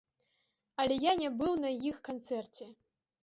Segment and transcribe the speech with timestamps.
[0.83, 2.65] Але я не быў на іх канцэрце.